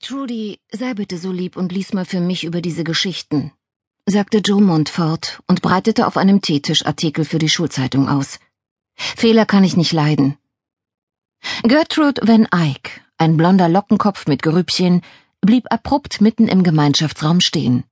[0.00, 3.52] Trudy, sei bitte so lieb und lies mal für mich über diese Geschichten,
[4.06, 8.38] sagte Joe Montfort und breitete auf einem Teetisch Artikel für die Schulzeitung aus.
[8.94, 10.38] Fehler kann ich nicht leiden.
[11.64, 15.02] Gertrude Van Eyck, ein blonder Lockenkopf mit Gerübchen,
[15.40, 17.84] blieb abrupt mitten im Gemeinschaftsraum stehen.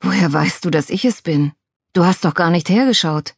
[0.00, 1.52] Woher weißt du, dass ich es bin?
[1.92, 3.34] Du hast doch gar nicht hergeschaut.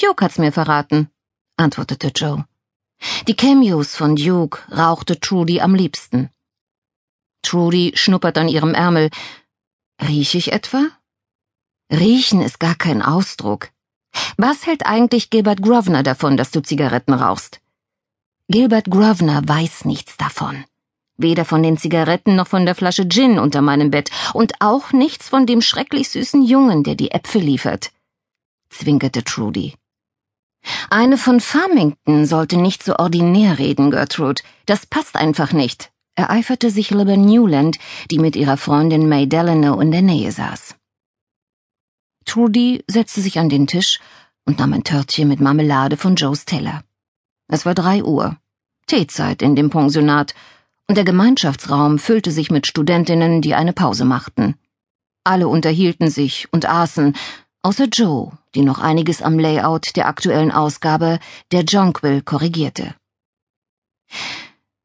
[0.00, 1.10] Duke hat's mir verraten,
[1.56, 2.46] antwortete Joe.
[3.28, 6.30] Die Cameos von Duke rauchte Trudy am liebsten.
[7.42, 9.10] Trudy schnuppert an ihrem Ärmel.
[10.00, 10.88] Riech ich etwa?
[11.92, 13.70] Riechen ist gar kein Ausdruck.
[14.36, 17.60] Was hält eigentlich Gilbert Grosvenor davon, dass du Zigaretten rauchst?
[18.48, 20.64] Gilbert Grosvenor weiß nichts davon.
[21.16, 25.28] Weder von den Zigaretten noch von der Flasche Gin unter meinem Bett und auch nichts
[25.28, 27.92] von dem schrecklich süßen Jungen, der die Äpfel liefert,
[28.70, 29.74] zwinkerte Trudy.
[30.88, 34.42] Eine von Farmington sollte nicht so ordinär reden, Gertrude.
[34.66, 35.90] Das passt einfach nicht,
[36.20, 37.78] ereiferte sich Libber Newland,
[38.10, 40.74] die mit ihrer Freundin May Delano in der Nähe saß.
[42.26, 43.98] Trudy setzte sich an den Tisch
[44.44, 46.82] und nahm ein Törtchen mit Marmelade von Joes Teller.
[47.48, 48.36] Es war drei Uhr,
[48.86, 50.34] Teezeit in dem Pensionat,
[50.88, 54.56] und der Gemeinschaftsraum füllte sich mit Studentinnen, die eine Pause machten.
[55.24, 57.16] Alle unterhielten sich und aßen,
[57.62, 61.18] außer Joe, die noch einiges am Layout der aktuellen Ausgabe
[61.52, 62.94] der Jonquil korrigierte.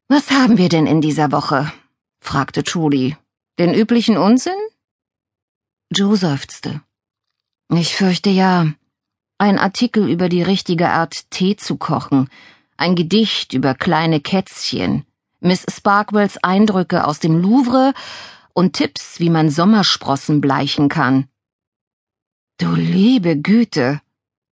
[0.08, 1.72] Was haben wir denn in dieser Woche?
[2.20, 3.18] fragte Trudy.
[3.58, 4.54] Den üblichen Unsinn?
[5.92, 6.82] Joe seufzte.
[7.72, 8.68] Ich fürchte ja.
[9.38, 12.30] Ein Artikel über die richtige Art Tee zu kochen,
[12.78, 15.06] ein Gedicht über kleine Kätzchen,
[15.40, 17.94] Miss Sparkwells Eindrücke aus dem Louvre
[18.54, 21.28] und Tipps, wie man Sommersprossen bleichen kann.
[22.58, 24.02] Du liebe Güte.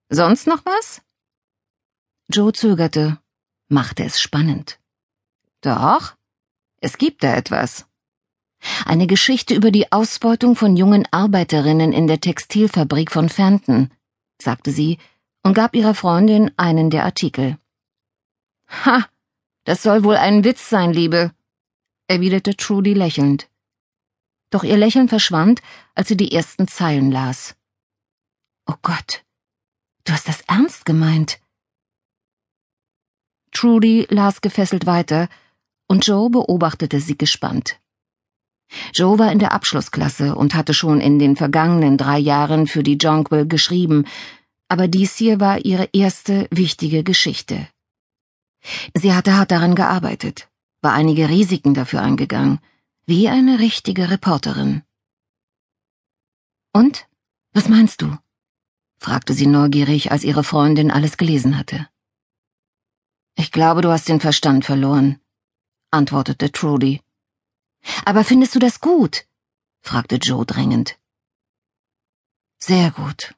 [0.08, 1.02] Sonst noch was?
[2.32, 3.18] Joe zögerte,
[3.68, 4.79] machte es spannend.
[5.60, 6.14] Doch,
[6.80, 7.86] es gibt da etwas.
[8.84, 13.90] Eine Geschichte über die Ausbeutung von jungen Arbeiterinnen in der Textilfabrik von Fenton,
[14.40, 14.98] sagte sie
[15.42, 17.58] und gab ihrer Freundin einen der Artikel.
[18.84, 19.06] Ha,
[19.64, 21.32] das soll wohl ein Witz sein, Liebe,
[22.06, 23.48] erwiderte Trudy lächelnd.
[24.50, 25.62] Doch ihr Lächeln verschwand,
[25.94, 27.56] als sie die ersten Zeilen las.
[28.66, 29.24] Oh Gott,
[30.04, 31.40] du hast das ernst gemeint.
[33.52, 35.28] Trudy las gefesselt weiter,
[35.90, 37.80] und Joe beobachtete sie gespannt.
[38.94, 42.96] Joe war in der Abschlussklasse und hatte schon in den vergangenen drei Jahren für die
[42.96, 44.04] Jonquil geschrieben,
[44.68, 47.66] aber dies hier war ihre erste wichtige Geschichte.
[48.94, 50.48] Sie hatte hart daran gearbeitet,
[50.80, 52.60] war einige Risiken dafür eingegangen,
[53.06, 54.82] wie eine richtige Reporterin.
[56.72, 57.08] Und?
[57.52, 58.16] Was meinst du?
[58.98, 61.88] fragte sie neugierig, als ihre Freundin alles gelesen hatte.
[63.34, 65.18] Ich glaube, du hast den Verstand verloren,
[65.90, 67.00] antwortete Trudy.
[68.04, 69.26] Aber findest du das gut?
[69.80, 70.98] fragte Joe drängend.
[72.58, 73.34] Sehr gut.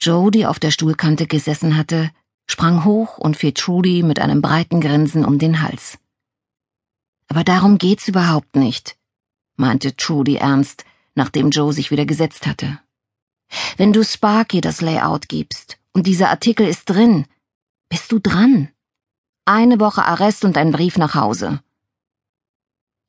[0.00, 2.10] Joe, die auf der Stuhlkante gesessen hatte,
[2.46, 5.98] sprang hoch und fiel Trudy mit einem breiten Grinsen um den Hals.
[7.28, 8.96] Aber darum geht's überhaupt nicht,
[9.56, 12.80] meinte Trudy ernst, nachdem Joe sich wieder gesetzt hatte.
[13.76, 17.26] Wenn du Sparky das Layout gibst und dieser Artikel ist drin,
[17.88, 18.70] bist du dran.
[19.44, 21.60] Eine Woche Arrest und ein Brief nach Hause.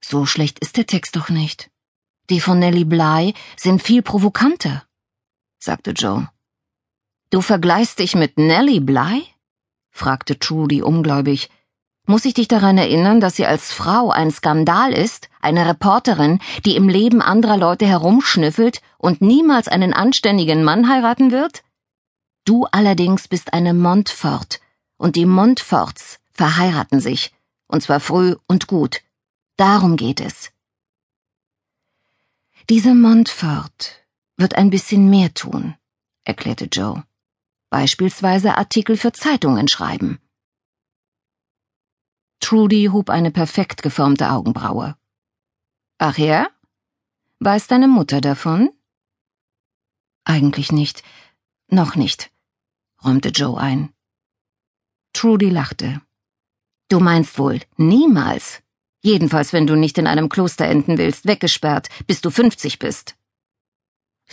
[0.03, 1.69] So schlecht ist der Text doch nicht.
[2.31, 4.83] Die von Nellie Bly sind viel provokanter,
[5.59, 6.29] sagte Joe.
[7.29, 9.27] Du vergleichst dich mit Nellie Bly?
[9.91, 11.51] fragte Trudy ungläubig.
[12.07, 16.75] Muss ich dich daran erinnern, dass sie als Frau ein Skandal ist, eine Reporterin, die
[16.75, 21.63] im Leben anderer Leute herumschnüffelt und niemals einen anständigen Mann heiraten wird?
[22.43, 24.59] Du allerdings bist eine Montfort,
[24.97, 27.33] und die Montforts verheiraten sich,
[27.67, 29.01] und zwar früh und gut.
[29.55, 30.51] Darum geht es.
[32.69, 34.05] Diese Montfort
[34.37, 35.75] wird ein bisschen mehr tun,
[36.23, 37.03] erklärte Joe.
[37.69, 40.19] Beispielsweise Artikel für Zeitungen schreiben.
[42.39, 44.95] Trudy hob eine perfekt geformte Augenbraue.
[45.97, 46.49] Ach ja?
[47.39, 48.69] Weiß deine Mutter davon?
[50.25, 51.03] Eigentlich nicht.
[51.67, 52.31] Noch nicht,
[53.03, 53.93] räumte Joe ein.
[55.13, 56.01] Trudy lachte.
[56.93, 58.61] Du meinst wohl niemals.
[59.01, 63.15] Jedenfalls, wenn du nicht in einem Kloster enden willst, weggesperrt, bis du fünfzig bist.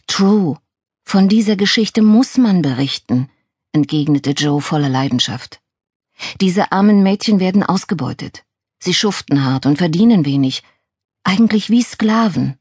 [0.07, 0.59] True.
[1.03, 3.31] Von dieser Geschichte muss man berichten,
[3.73, 5.63] entgegnete Joe voller Leidenschaft.
[6.43, 8.45] Diese armen Mädchen werden ausgebeutet.
[8.79, 10.63] Sie schuften hart und verdienen wenig,
[11.25, 12.59] eigentlich wie Sklaven.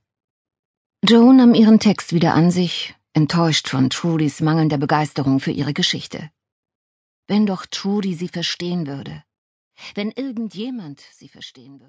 [1.05, 6.31] Joe nahm ihren Text wieder an sich, enttäuscht von Trudys mangelnder Begeisterung für ihre Geschichte.
[7.27, 9.25] Wenn doch Trudy sie verstehen würde.
[9.95, 11.87] Wenn irgendjemand sie verstehen würde.